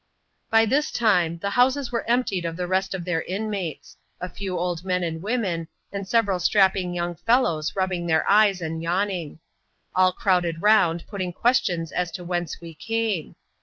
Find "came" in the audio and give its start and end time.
12.73-13.35